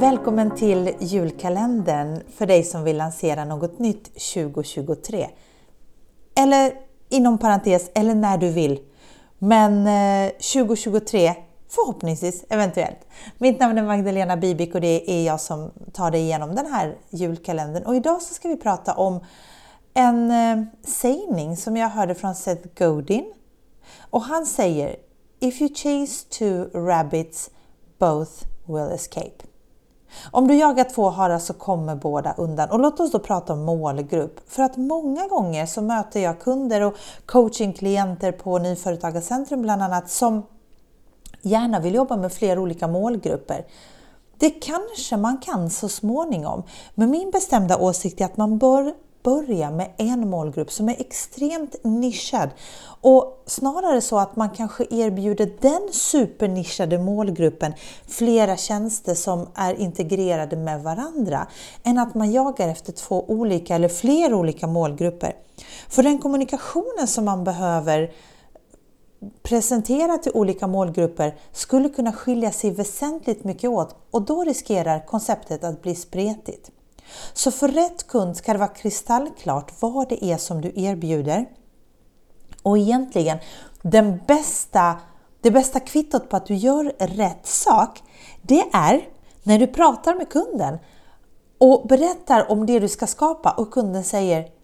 [0.00, 5.28] Välkommen till julkalendern för dig som vill lansera något nytt 2023.
[6.34, 6.72] Eller
[7.08, 8.80] inom parentes, eller när du vill.
[9.38, 11.34] Men eh, 2023
[11.68, 12.98] förhoppningsvis, eventuellt.
[13.38, 16.96] Mitt namn är Magdalena Bibik och det är jag som tar dig igenom den här
[17.10, 17.82] julkalendern.
[17.82, 19.24] Och idag så ska vi prata om
[19.94, 23.32] en eh, sägning som jag hörde från Seth Godin.
[24.10, 24.96] Och han säger
[25.40, 27.50] If you chase two rabbits,
[27.98, 28.32] both
[28.66, 29.55] will escape.
[30.30, 32.70] Om du jagar två harar så kommer båda undan.
[32.70, 34.40] Och låt oss då prata om målgrupp.
[34.46, 36.94] För att många gånger så möter jag kunder och
[37.26, 40.42] coachingklienter på Nyföretagarcentrum bland annat som
[41.42, 43.64] gärna vill jobba med flera olika målgrupper.
[44.38, 46.62] Det kanske man kan så småningom,
[46.94, 48.94] men min bestämda åsikt är att man bör
[49.26, 52.50] börja med en målgrupp som är extremt nischad
[53.00, 57.72] och snarare så att man kanske erbjuder den supernischade målgruppen
[58.08, 61.46] flera tjänster som är integrerade med varandra
[61.82, 65.32] än att man jagar efter två olika eller fler olika målgrupper.
[65.88, 68.12] För den kommunikationen som man behöver
[69.42, 75.64] presentera till olika målgrupper skulle kunna skilja sig väsentligt mycket åt och då riskerar konceptet
[75.64, 76.70] att bli spretigt.
[77.32, 81.46] Så för rätt kund ska det vara kristallklart vad det är som du erbjuder.
[82.62, 83.38] Och egentligen,
[83.82, 84.96] den bästa,
[85.40, 88.02] det bästa kvittot på att du gör rätt sak,
[88.42, 89.08] det är
[89.42, 90.78] när du pratar med kunden
[91.58, 94.55] och berättar om det du ska skapa och kunden säger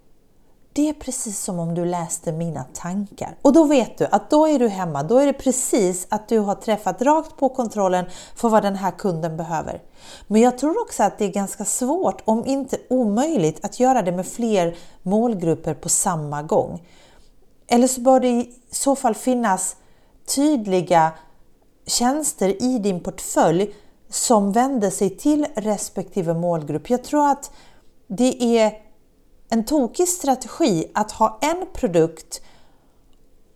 [0.72, 3.36] det är precis som om du läste mina tankar.
[3.42, 5.02] Och då vet du att då är du hemma.
[5.02, 8.04] Då är det precis att du har träffat rakt på kontrollen
[8.36, 9.82] för vad den här kunden behöver.
[10.26, 14.12] Men jag tror också att det är ganska svårt, om inte omöjligt, att göra det
[14.12, 16.88] med fler målgrupper på samma gång.
[17.66, 19.76] Eller så bör det i så fall finnas
[20.34, 21.12] tydliga
[21.86, 23.74] tjänster i din portfölj
[24.10, 26.90] som vänder sig till respektive målgrupp.
[26.90, 27.50] Jag tror att
[28.06, 28.81] det är
[29.52, 32.42] en tokig strategi att ha en produkt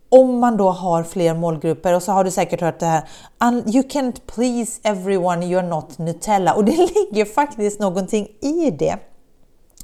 [0.09, 3.03] om man då har fler målgrupper och så har du säkert hört det här
[3.65, 8.97] You can't please everyone, you're not Nutella och det ligger faktiskt någonting i det.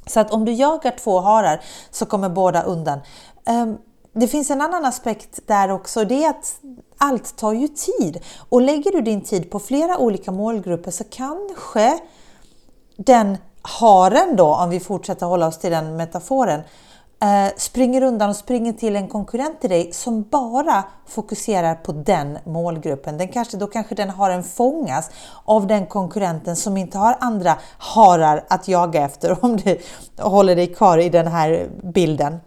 [0.06, 1.60] Så att om du jagar två harar
[1.90, 3.00] så kommer båda undan.
[3.46, 3.76] Ehm,
[4.12, 6.60] det finns en annan aspekt där också, det är att
[6.98, 11.98] allt tar ju tid och lägger du din tid på flera olika målgrupper så kanske
[12.96, 16.60] den haren då, om vi fortsätter hålla oss till den metaforen,
[17.22, 22.38] eh, springer undan och springer till en konkurrent till dig som bara fokuserar på den
[22.44, 23.18] målgruppen.
[23.18, 25.10] Den kanske, då kanske den haren fångas
[25.44, 29.78] av den konkurrenten som inte har andra harar att jaga efter om du
[30.18, 32.40] håller dig kvar i den här bilden.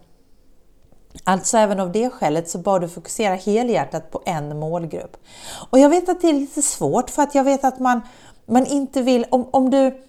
[1.24, 5.16] Alltså även av det skälet så bör du fokusera helhjärtat på en målgrupp.
[5.70, 8.00] Och jag vet att det är lite svårt för att jag vet att man,
[8.46, 10.07] man inte vill, om, om du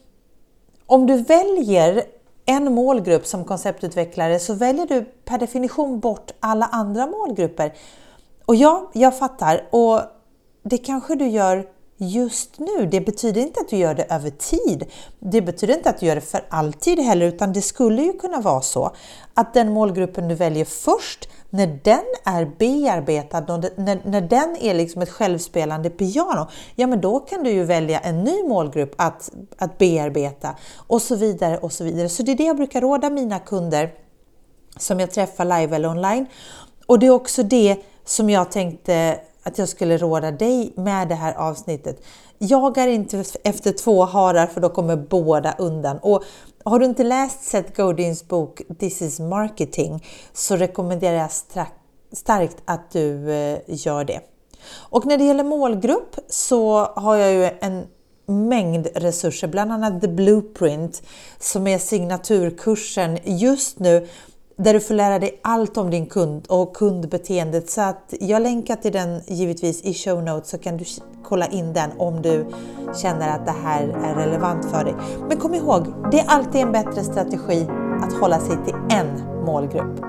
[0.89, 2.03] om du väljer
[2.45, 7.73] en målgrupp som konceptutvecklare så väljer du per definition bort alla andra målgrupper.
[8.45, 10.01] Och ja, jag fattar och
[10.63, 11.67] det kanske du gör
[12.00, 12.86] just nu.
[12.86, 14.86] Det betyder inte att du gör det över tid.
[15.20, 18.42] Det betyder inte att du gör det för alltid heller, utan det skulle ju kunna
[18.42, 18.92] vara så
[19.34, 23.40] att den målgruppen du väljer först, när den är bearbetad,
[23.76, 28.00] när, när den är liksom ett självspelande piano, ja men då kan du ju välja
[28.00, 32.10] en ny målgrupp att, att bearbeta och så vidare och så vidare.
[32.10, 33.94] Så det är det jag brukar råda mina kunder
[34.78, 36.26] som jag träffar live eller online.
[36.86, 41.16] Och det är också det som jag tänkte att jag skulle råda dig med det
[41.16, 42.04] här avsnittet.
[42.38, 45.98] Jagar inte efter två harar för då kommer båda undan.
[45.98, 46.24] Och
[46.64, 51.32] har du inte läst Seth Godins bok This is marketing så rekommenderar jag
[52.12, 54.20] starkt att du eh, gör det.
[54.78, 57.86] Och när det gäller målgrupp så har jag ju en
[58.26, 61.04] mängd resurser, bland annat The Blueprint
[61.40, 64.08] som är signaturkursen just nu
[64.59, 67.69] där du får lära dig allt om din kund och kundbeteendet.
[67.69, 70.86] Så att jag länkar till den givetvis i show notes så kan du
[71.24, 72.45] kolla in den om du
[73.01, 74.95] känner att det här är relevant för dig.
[75.30, 77.68] Men kom ihåg, det är alltid en bättre strategi
[78.01, 80.08] att hålla sig till en målgrupp.